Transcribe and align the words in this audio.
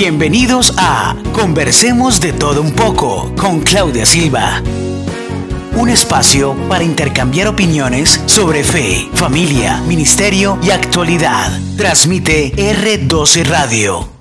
Bienvenidos 0.00 0.72
a 0.78 1.14
Conversemos 1.34 2.22
de 2.22 2.32
todo 2.32 2.62
un 2.62 2.72
poco 2.72 3.34
con 3.36 3.60
Claudia 3.60 4.06
Silva. 4.06 4.62
Un 5.76 5.90
espacio 5.90 6.56
para 6.70 6.84
intercambiar 6.84 7.48
opiniones 7.48 8.18
sobre 8.24 8.64
fe, 8.64 9.10
familia, 9.12 9.82
ministerio 9.82 10.58
y 10.62 10.70
actualidad. 10.70 11.50
Transmite 11.76 12.50
R12 12.56 13.44
Radio. 13.44 14.19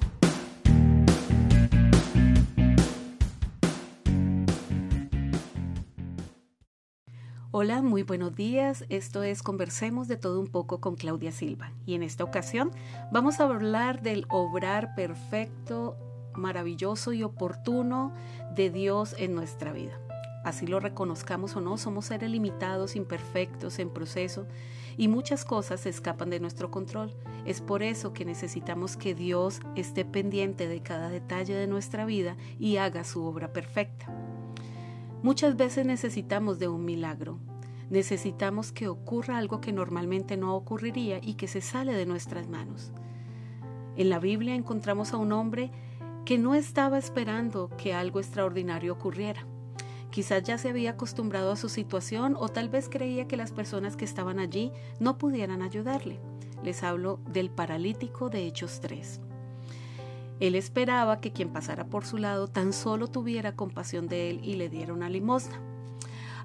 Hola, 7.52 7.82
muy 7.82 8.04
buenos 8.04 8.36
días. 8.36 8.86
Esto 8.90 9.24
es 9.24 9.42
Conversemos 9.42 10.08
de 10.08 10.18
todo 10.18 10.40
un 10.40 10.46
poco 10.46 10.80
con 10.80 10.96
Claudia 10.96 11.32
Silva. 11.32 11.72
Y 11.84 11.96
en 11.96 12.04
esta 12.04 12.24
ocasión 12.24 12.70
vamos 13.12 13.40
a 13.40 13.46
hablar 13.46 14.04
del 14.04 14.28
obrar 14.30 14.94
perfecto, 14.94 15.98
maravilloso 16.36 17.12
y 17.12 17.24
oportuno 17.24 18.14
de 18.54 18.70
Dios 18.70 19.16
en 19.18 19.34
nuestra 19.34 19.74
vida. 19.74 20.00
Así 20.44 20.68
lo 20.68 20.80
reconozcamos 20.80 21.56
o 21.56 21.60
no, 21.60 21.80
somos 21.80 22.06
seres 22.06 22.30
limitados, 22.30 22.96
imperfectos, 22.96 23.80
en 23.80 23.90
proceso 23.90 24.46
y 24.96 25.08
muchas 25.08 25.44
cosas 25.44 25.88
escapan 25.88 26.30
de 26.30 26.40
nuestro 26.40 26.70
control. 26.70 27.16
Es 27.48 27.62
por 27.62 27.82
eso 27.82 28.14
que 28.14 28.26
necesitamos 28.26 28.96
que 28.96 29.16
Dios 29.16 29.60
esté 29.76 30.06
pendiente 30.06 30.68
de 30.68 30.84
cada 30.84 31.10
detalle 31.10 31.56
de 31.56 31.66
nuestra 31.66 32.06
vida 32.06 32.38
y 32.60 32.78
haga 32.78 33.04
su 33.04 33.24
obra 33.24 33.52
perfecta. 33.52 34.29
Muchas 35.22 35.58
veces 35.58 35.86
necesitamos 35.86 36.60
de 36.60 36.70
un 36.70 36.86
milagro. 36.86 37.40
Necesitamos 37.90 38.72
que 38.72 38.88
ocurra 38.88 39.38
algo 39.38 39.60
que 39.60 39.74
normalmente 39.74 40.38
no 40.38 40.56
ocurriría 40.56 41.20
y 41.22 41.34
que 41.34 41.50
se 41.50 41.60
sale 41.60 41.94
de 41.94 42.06
nuestras 42.06 42.48
manos. 42.48 42.94
En 43.98 44.10
la 44.10 44.20
Biblia 44.20 44.56
encontramos 44.56 45.14
a 45.14 45.18
un 45.18 45.34
hombre 45.34 45.72
que 46.24 46.38
no 46.38 46.56
estaba 46.56 46.98
esperando 46.98 47.70
que 47.78 47.94
algo 47.94 48.22
extraordinario 48.22 48.94
ocurriera. 48.94 49.46
Quizás 50.10 50.44
ya 50.44 50.58
se 50.58 50.70
había 50.70 50.92
acostumbrado 50.92 51.52
a 51.52 51.58
su 51.58 51.68
situación 51.68 52.38
o 52.40 52.48
tal 52.48 52.70
vez 52.70 52.88
creía 52.88 53.28
que 53.28 53.36
las 53.36 53.52
personas 53.52 53.98
que 53.98 54.06
estaban 54.06 54.40
allí 54.40 54.72
no 55.02 55.18
pudieran 55.18 55.62
ayudarle. 55.62 56.20
Les 56.64 56.82
hablo 56.82 57.20
del 57.30 57.50
paralítico 57.50 58.30
de 58.30 58.48
Hechos 58.48 58.80
3. 58.80 59.20
Él 60.40 60.56
esperaba 60.56 61.20
que 61.20 61.32
quien 61.32 61.50
pasara 61.50 61.86
por 61.86 62.06
su 62.06 62.18
lado 62.18 62.48
tan 62.48 62.74
solo 62.74 63.08
tuviera 63.08 63.56
compasión 63.56 64.08
de 64.08 64.30
él 64.30 64.40
y 64.44 64.56
le 64.56 64.70
diera 64.70 64.94
una 64.94 65.10
limosna. 65.10 65.60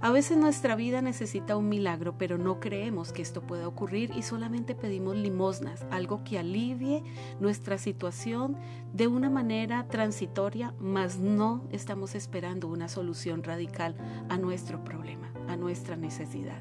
A 0.01 0.11
veces 0.11 0.37
nuestra 0.37 0.77
vida 0.77 1.01
necesita 1.01 1.57
un 1.57 1.71
milagro, 1.71 2.19
pero 2.19 2.37
no 2.37 2.61
creemos 2.61 3.11
que 3.13 3.23
esto 3.23 3.41
pueda 3.41 3.67
ocurrir 3.67 4.11
y 4.15 4.23
solamente 4.23 4.75
pedimos 4.75 5.17
limosnas, 5.17 5.87
algo 5.91 6.23
que 6.25 6.39
alivie 6.39 7.03
nuestra 7.41 7.79
situación 7.79 8.59
de 8.93 9.07
una 9.07 9.31
manera 9.31 9.87
transitoria, 9.89 10.75
mas 10.79 11.19
no 11.21 11.65
estamos 11.71 12.15
esperando 12.15 12.69
una 12.69 12.89
solución 12.89 13.43
radical 13.43 13.97
a 14.29 14.37
nuestro 14.37 14.85
problema, 14.85 15.33
a 15.49 15.57
nuestra 15.57 15.97
necesidad. 15.97 16.61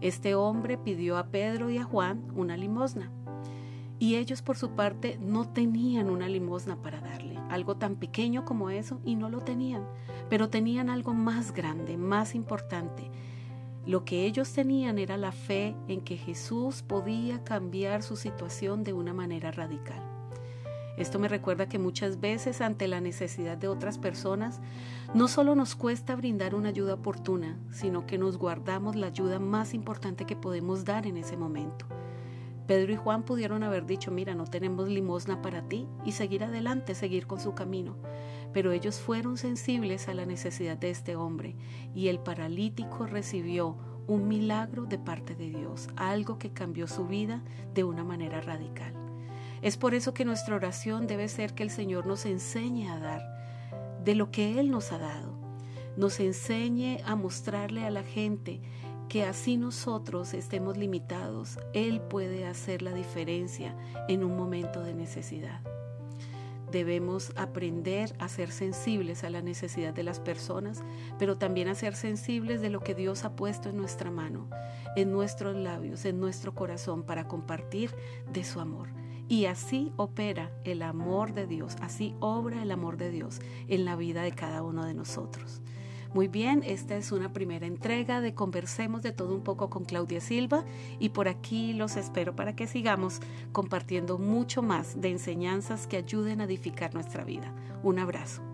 Este 0.00 0.34
hombre 0.34 0.76
pidió 0.76 1.18
a 1.18 1.28
Pedro 1.28 1.70
y 1.70 1.78
a 1.78 1.84
Juan 1.84 2.24
una 2.34 2.56
limosna. 2.56 3.12
Y 4.00 4.16
ellos 4.16 4.40
por 4.40 4.56
su 4.56 4.70
parte 4.70 5.18
no 5.20 5.46
tenían 5.46 6.08
una 6.08 6.26
limosna 6.26 6.76
para 6.82 7.00
darle, 7.00 7.38
algo 7.50 7.76
tan 7.76 7.96
pequeño 7.96 8.46
como 8.46 8.70
eso, 8.70 8.98
y 9.04 9.14
no 9.14 9.28
lo 9.28 9.42
tenían, 9.42 9.86
pero 10.30 10.48
tenían 10.48 10.88
algo 10.88 11.12
más 11.12 11.52
grande, 11.52 11.98
más 11.98 12.34
importante. 12.34 13.10
Lo 13.84 14.06
que 14.06 14.24
ellos 14.24 14.52
tenían 14.54 14.98
era 14.98 15.18
la 15.18 15.32
fe 15.32 15.76
en 15.86 16.00
que 16.00 16.16
Jesús 16.16 16.82
podía 16.82 17.44
cambiar 17.44 18.02
su 18.02 18.16
situación 18.16 18.84
de 18.84 18.94
una 18.94 19.12
manera 19.12 19.50
radical. 19.50 20.02
Esto 20.96 21.18
me 21.18 21.28
recuerda 21.28 21.68
que 21.68 21.78
muchas 21.78 22.20
veces 22.20 22.62
ante 22.62 22.88
la 22.88 23.02
necesidad 23.02 23.58
de 23.58 23.68
otras 23.68 23.98
personas, 23.98 24.60
no 25.12 25.28
solo 25.28 25.54
nos 25.54 25.74
cuesta 25.76 26.16
brindar 26.16 26.54
una 26.54 26.70
ayuda 26.70 26.94
oportuna, 26.94 27.58
sino 27.70 28.06
que 28.06 28.16
nos 28.16 28.38
guardamos 28.38 28.96
la 28.96 29.08
ayuda 29.08 29.38
más 29.38 29.74
importante 29.74 30.24
que 30.24 30.36
podemos 30.36 30.86
dar 30.86 31.06
en 31.06 31.18
ese 31.18 31.36
momento. 31.36 31.86
Pedro 32.70 32.92
y 32.92 32.96
Juan 32.96 33.24
pudieron 33.24 33.64
haber 33.64 33.84
dicho, 33.84 34.12
mira, 34.12 34.36
no 34.36 34.44
tenemos 34.44 34.88
limosna 34.88 35.42
para 35.42 35.68
ti 35.68 35.88
y 36.04 36.12
seguir 36.12 36.44
adelante, 36.44 36.94
seguir 36.94 37.26
con 37.26 37.40
su 37.40 37.52
camino. 37.52 37.96
Pero 38.52 38.70
ellos 38.70 39.00
fueron 39.00 39.38
sensibles 39.38 40.06
a 40.06 40.14
la 40.14 40.24
necesidad 40.24 40.76
de 40.76 40.90
este 40.90 41.16
hombre 41.16 41.56
y 41.96 42.06
el 42.06 42.20
paralítico 42.20 43.08
recibió 43.08 43.76
un 44.06 44.28
milagro 44.28 44.86
de 44.86 44.98
parte 44.98 45.34
de 45.34 45.50
Dios, 45.50 45.88
algo 45.96 46.38
que 46.38 46.52
cambió 46.52 46.86
su 46.86 47.08
vida 47.08 47.42
de 47.74 47.82
una 47.82 48.04
manera 48.04 48.40
radical. 48.40 48.94
Es 49.62 49.76
por 49.76 49.92
eso 49.92 50.14
que 50.14 50.24
nuestra 50.24 50.54
oración 50.54 51.08
debe 51.08 51.26
ser 51.26 51.56
que 51.56 51.64
el 51.64 51.70
Señor 51.70 52.06
nos 52.06 52.24
enseñe 52.24 52.88
a 52.88 53.00
dar 53.00 53.22
de 54.04 54.14
lo 54.14 54.30
que 54.30 54.60
Él 54.60 54.70
nos 54.70 54.92
ha 54.92 54.98
dado, 54.98 55.34
nos 55.96 56.20
enseñe 56.20 56.98
a 57.04 57.16
mostrarle 57.16 57.84
a 57.84 57.90
la 57.90 58.04
gente 58.04 58.60
que 59.10 59.24
así 59.24 59.56
nosotros 59.56 60.34
estemos 60.34 60.76
limitados, 60.76 61.58
Él 61.74 62.00
puede 62.00 62.46
hacer 62.46 62.80
la 62.80 62.94
diferencia 62.94 63.74
en 64.06 64.22
un 64.22 64.36
momento 64.36 64.84
de 64.84 64.94
necesidad. 64.94 65.62
Debemos 66.70 67.32
aprender 67.34 68.14
a 68.20 68.28
ser 68.28 68.52
sensibles 68.52 69.24
a 69.24 69.30
la 69.30 69.42
necesidad 69.42 69.92
de 69.92 70.04
las 70.04 70.20
personas, 70.20 70.84
pero 71.18 71.36
también 71.36 71.66
a 71.66 71.74
ser 71.74 71.96
sensibles 71.96 72.60
de 72.60 72.70
lo 72.70 72.78
que 72.78 72.94
Dios 72.94 73.24
ha 73.24 73.34
puesto 73.34 73.68
en 73.68 73.78
nuestra 73.78 74.12
mano, 74.12 74.48
en 74.94 75.10
nuestros 75.10 75.56
labios, 75.56 76.04
en 76.04 76.20
nuestro 76.20 76.54
corazón 76.54 77.02
para 77.02 77.26
compartir 77.26 77.92
de 78.32 78.44
su 78.44 78.60
amor. 78.60 78.90
Y 79.26 79.46
así 79.46 79.92
opera 79.96 80.52
el 80.62 80.82
amor 80.82 81.34
de 81.34 81.48
Dios, 81.48 81.74
así 81.80 82.14
obra 82.20 82.62
el 82.62 82.70
amor 82.70 82.96
de 82.96 83.10
Dios 83.10 83.40
en 83.66 83.84
la 83.84 83.96
vida 83.96 84.22
de 84.22 84.30
cada 84.30 84.62
uno 84.62 84.84
de 84.84 84.94
nosotros. 84.94 85.62
Muy 86.12 86.26
bien, 86.26 86.64
esta 86.66 86.96
es 86.96 87.12
una 87.12 87.32
primera 87.32 87.66
entrega 87.66 88.20
de 88.20 88.34
Conversemos 88.34 89.02
de 89.02 89.12
todo 89.12 89.32
un 89.32 89.42
poco 89.42 89.70
con 89.70 89.84
Claudia 89.84 90.20
Silva 90.20 90.64
y 90.98 91.10
por 91.10 91.28
aquí 91.28 91.72
los 91.72 91.96
espero 91.96 92.34
para 92.34 92.56
que 92.56 92.66
sigamos 92.66 93.20
compartiendo 93.52 94.18
mucho 94.18 94.60
más 94.60 95.00
de 95.00 95.10
enseñanzas 95.10 95.86
que 95.86 95.98
ayuden 95.98 96.40
a 96.40 96.44
edificar 96.44 96.94
nuestra 96.94 97.22
vida. 97.22 97.54
Un 97.84 98.00
abrazo. 98.00 98.49